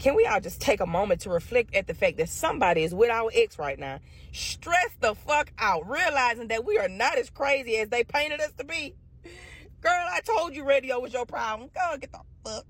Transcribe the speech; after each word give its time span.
Can 0.00 0.14
we 0.16 0.24
all 0.24 0.40
just 0.40 0.62
take 0.62 0.80
a 0.80 0.86
moment 0.86 1.20
to 1.22 1.30
reflect 1.30 1.74
at 1.74 1.86
the 1.86 1.92
fact 1.92 2.16
that 2.16 2.30
somebody 2.30 2.84
is 2.84 2.94
with 2.94 3.10
our 3.10 3.30
ex 3.34 3.58
right 3.58 3.78
now? 3.78 3.98
Stress 4.32 4.88
the 4.98 5.14
fuck 5.14 5.52
out, 5.58 5.86
realizing 5.86 6.48
that 6.48 6.64
we 6.64 6.78
are 6.78 6.88
not 6.88 7.18
as 7.18 7.28
crazy 7.28 7.76
as 7.76 7.90
they 7.90 8.02
painted 8.02 8.40
us 8.40 8.52
to 8.56 8.64
be. 8.64 8.94
Girl, 9.82 9.92
I 9.92 10.20
told 10.20 10.56
you 10.56 10.64
radio 10.64 11.00
was 11.00 11.12
your 11.12 11.26
problem. 11.26 11.68
Go 11.74 11.98
get 11.98 12.12
the 12.12 12.20
fuck. 12.42 12.64